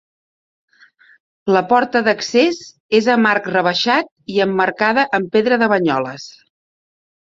[1.55, 2.61] La porta d'accés
[3.01, 6.27] és amb arc rebaixat i emmarcada amb pedra de Banyoles.